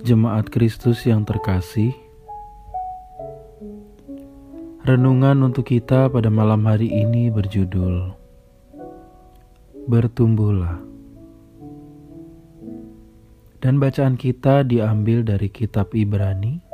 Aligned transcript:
Jemaat 0.00 0.48
Kristus 0.48 1.04
yang 1.04 1.28
terkasih, 1.28 1.92
renungan 4.88 5.44
untuk 5.44 5.68
kita 5.68 6.08
pada 6.08 6.32
malam 6.32 6.64
hari 6.64 6.88
ini 6.88 7.28
berjudul 7.28 8.16
Bertumbuhlah. 9.84 10.80
Dan 13.60 13.76
bacaan 13.76 14.16
kita 14.16 14.64
diambil 14.64 15.20
dari 15.20 15.52
kitab 15.52 15.92
Ibrani 15.92 16.64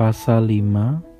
pasal 0.00 0.48
5 0.48 1.12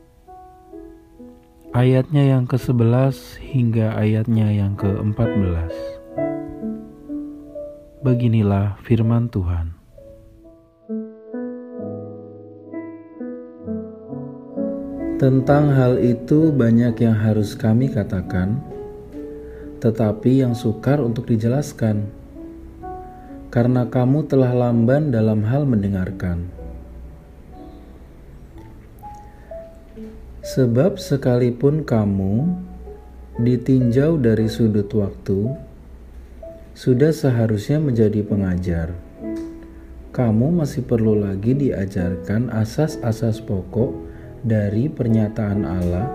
ayatnya 1.77 2.25
yang 2.37 2.45
ke-11 2.49 3.41
hingga 3.41 3.97
ayatnya 3.97 4.49
yang 4.49 4.77
ke-14. 4.77 6.02
Beginilah 8.03 8.83
firman 8.83 9.31
Tuhan. 9.31 9.79
Tentang 15.23 15.71
hal 15.71 16.03
itu 16.03 16.51
banyak 16.51 16.99
yang 16.99 17.15
harus 17.15 17.55
kami 17.55 17.95
katakan, 17.95 18.59
tetapi 19.79 20.43
yang 20.43 20.51
sukar 20.51 20.99
untuk 20.99 21.31
dijelaskan, 21.31 22.11
karena 23.55 23.87
kamu 23.87 24.27
telah 24.27 24.51
lamban 24.51 25.15
dalam 25.15 25.47
hal 25.47 25.63
mendengarkan. 25.63 26.51
Sebab 30.43 30.99
sekalipun 30.99 31.87
kamu 31.87 32.51
ditinjau 33.39 34.19
dari 34.19 34.51
sudut 34.51 34.91
waktu, 34.91 35.71
sudah 36.73 37.13
seharusnya 37.13 37.77
menjadi 37.77 38.25
pengajar. 38.25 38.97
Kamu 40.13 40.53
masih 40.53 40.85
perlu 40.85 41.17
lagi 41.17 41.57
diajarkan 41.57 42.53
asas-asas 42.53 43.41
pokok 43.41 43.97
dari 44.45 44.89
pernyataan 44.89 45.65
Allah, 45.65 46.09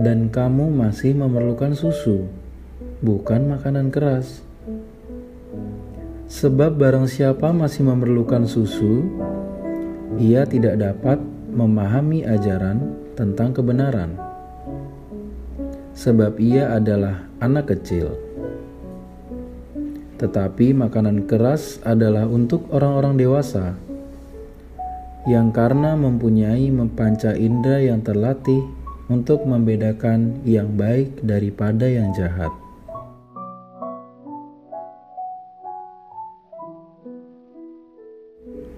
dan 0.00 0.32
kamu 0.32 0.72
masih 0.72 1.12
memerlukan 1.12 1.76
susu, 1.76 2.24
bukan 3.04 3.52
makanan 3.52 3.92
keras. 3.92 4.40
Sebab 6.32 6.80
barang 6.80 7.08
siapa 7.12 7.52
masih 7.52 7.84
memerlukan 7.84 8.48
susu, 8.48 9.04
ia 10.16 10.48
tidak 10.48 10.80
dapat 10.80 11.20
memahami 11.52 12.24
ajaran 12.24 12.96
tentang 13.12 13.52
kebenaran, 13.52 14.16
sebab 15.92 16.40
ia 16.40 16.72
adalah 16.72 17.28
anak 17.44 17.76
kecil. 17.76 18.31
Tetapi 20.22 20.70
makanan 20.70 21.26
keras 21.26 21.82
adalah 21.82 22.30
untuk 22.30 22.70
orang-orang 22.70 23.18
dewasa 23.18 23.74
yang 25.26 25.50
karena 25.50 25.98
mempunyai 25.98 26.70
mempanca 26.70 27.34
indera 27.34 27.82
yang 27.82 28.02
terlatih 28.06 28.62
untuk 29.10 29.42
membedakan 29.42 30.42
yang 30.46 30.78
baik 30.78 31.18
daripada 31.26 31.90
yang 31.90 32.14
jahat. 32.14 32.50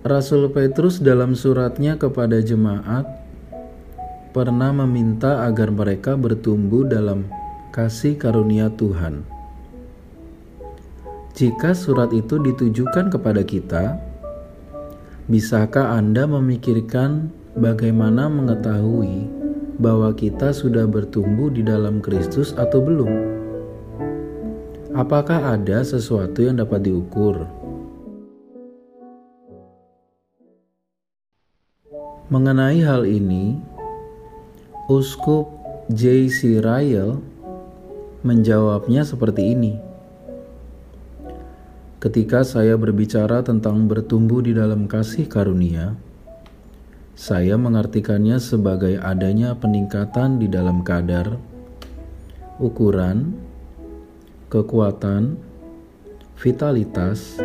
Rasul 0.05 0.53
Petrus 0.53 1.01
dalam 1.01 1.33
suratnya 1.33 1.97
kepada 1.97 2.37
jemaat 2.45 3.09
pernah 4.37 4.69
meminta 4.85 5.49
agar 5.49 5.73
mereka 5.73 6.13
bertumbuh 6.13 6.85
dalam 6.85 7.25
kasih 7.73 8.21
karunia 8.21 8.69
Tuhan. 8.69 9.34
Jika 11.35 11.75
surat 11.75 12.15
itu 12.15 12.39
ditujukan 12.39 13.11
kepada 13.11 13.43
kita, 13.43 13.99
Bisakah 15.25 15.97
Anda 15.97 16.29
memikirkan 16.29 17.33
bagaimana 17.57 18.29
mengetahui 18.29 19.25
bahwa 19.81 20.13
kita 20.13 20.53
sudah 20.53 20.85
bertumbuh 20.85 21.49
di 21.49 21.65
dalam 21.65 22.05
Kristus 22.05 22.53
atau 22.53 22.85
belum? 22.85 23.09
Apakah 24.93 25.57
ada 25.57 25.81
sesuatu 25.81 26.45
yang 26.45 26.61
dapat 26.61 26.85
diukur? 26.85 27.49
Mengenai 32.29 32.85
hal 32.85 33.09
ini, 33.09 33.57
Uskup 34.93 35.49
J.C. 35.89 36.61
Ryle 36.61 37.17
menjawabnya 38.21 39.09
seperti 39.09 39.57
ini. 39.57 39.94
Ketika 42.05 42.45
saya 42.45 42.77
berbicara 42.77 43.41
tentang 43.41 43.89
bertumbuh 43.89 44.45
di 44.45 44.53
dalam 44.53 44.85
kasih 44.85 45.25
karunia, 45.25 45.97
saya 47.17 47.57
mengartikannya 47.57 48.37
sebagai 48.37 49.01
adanya 49.01 49.57
peningkatan 49.57 50.37
di 50.37 50.45
dalam 50.45 50.85
kadar, 50.85 51.41
ukuran, 52.61 53.33
kekuatan, 54.53 55.41
vitalitas, 56.37 57.41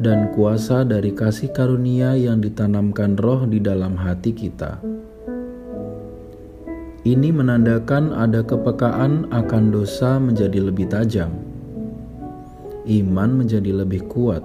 dan 0.00 0.32
kuasa 0.32 0.88
dari 0.88 1.12
kasih 1.12 1.52
karunia 1.52 2.16
yang 2.16 2.40
ditanamkan 2.40 3.20
roh 3.20 3.44
di 3.44 3.60
dalam 3.60 4.00
hati 4.00 4.32
kita. 4.32 4.80
Ini 7.04 7.36
menandakan 7.36 8.16
ada 8.16 8.48
kepekaan 8.48 9.28
akan 9.28 9.64
dosa 9.68 10.16
menjadi 10.16 10.72
lebih 10.72 10.88
tajam 10.88 11.52
iman 12.84 13.40
menjadi 13.40 13.72
lebih 13.72 14.04
kuat, 14.12 14.44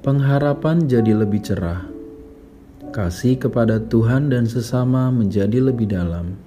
pengharapan 0.00 0.88
jadi 0.88 1.12
lebih 1.12 1.44
cerah, 1.44 1.84
kasih 2.96 3.36
kepada 3.36 3.80
Tuhan 3.80 4.32
dan 4.32 4.48
sesama 4.48 5.12
menjadi 5.12 5.60
lebih 5.60 5.92
dalam, 5.92 6.40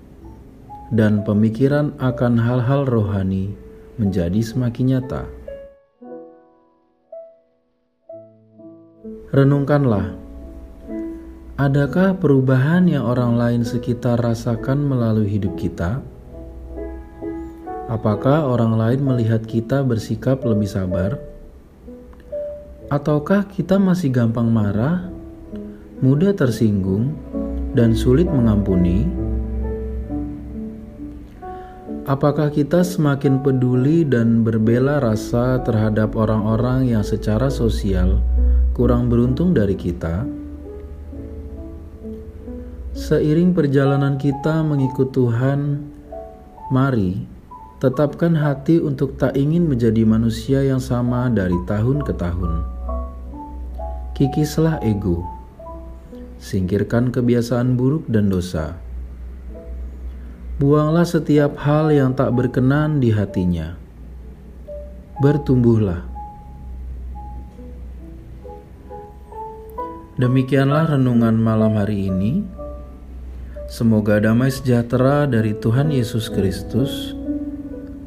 dan 0.89 1.21
pemikiran 1.21 1.93
akan 2.01 2.41
hal-hal 2.41 2.89
rohani 2.89 3.53
menjadi 4.01 4.41
semakin 4.41 4.85
nyata. 4.97 5.23
Renungkanlah, 9.27 10.15
adakah 11.59 12.15
perubahan 12.17 12.89
yang 12.89 13.05
orang 13.05 13.37
lain 13.37 13.61
sekitar 13.61 14.17
rasakan 14.17 14.81
melalui 14.87 15.27
hidup 15.29 15.53
kita? 15.59 16.01
Apakah 17.87 18.43
orang 18.43 18.75
lain 18.75 18.99
melihat 18.99 19.47
kita 19.47 19.79
bersikap 19.79 20.43
lebih 20.43 20.67
sabar? 20.67 21.15
Ataukah 22.91 23.47
kita 23.47 23.79
masih 23.79 24.11
gampang 24.11 24.51
marah, 24.51 25.07
mudah 26.03 26.35
tersinggung, 26.35 27.15
dan 27.71 27.95
sulit 27.95 28.27
mengampuni? 28.27 29.07
Apakah 32.11 32.51
kita 32.51 32.83
semakin 32.83 33.39
peduli 33.39 34.03
dan 34.03 34.43
berbela 34.43 34.99
rasa 34.99 35.63
terhadap 35.63 36.19
orang-orang 36.19 36.91
yang 36.91 37.07
secara 37.07 37.47
sosial 37.47 38.19
kurang 38.75 39.07
beruntung 39.07 39.55
dari 39.55 39.79
kita? 39.79 40.27
Seiring 42.91 43.55
perjalanan 43.55 44.19
kita 44.19 44.59
mengikut 44.59 45.15
Tuhan, 45.15 45.87
mari 46.67 47.36
Tetapkan 47.77 48.33
hati 48.33 48.81
untuk 48.81 49.21
tak 49.21 49.37
ingin 49.37 49.69
menjadi 49.69 50.01
manusia 50.01 50.65
yang 50.65 50.81
sama 50.81 51.29
dari 51.29 51.53
tahun 51.69 52.01
ke 52.01 52.09
tahun. 52.17 52.65
Kikislah 54.17 54.81
ego. 54.81 55.21
Singkirkan 56.41 57.13
kebiasaan 57.13 57.77
buruk 57.77 58.09
dan 58.09 58.33
dosa. 58.33 58.81
Buanglah 60.57 61.05
setiap 61.05 61.53
hal 61.61 61.93
yang 61.93 62.17
tak 62.17 62.33
berkenan 62.33 62.97
di 62.97 63.13
hatinya. 63.13 63.77
Bertumbuhlah. 65.21 66.01
Demikianlah 70.17 70.97
renungan 70.97 71.37
malam 71.37 71.77
hari 71.77 72.09
ini. 72.09 72.41
Semoga 73.69 74.17
damai 74.17 74.49
sejahtera 74.49 75.29
dari 75.29 75.53
Tuhan 75.53 75.93
Yesus 75.93 76.33
Kristus 76.33 77.16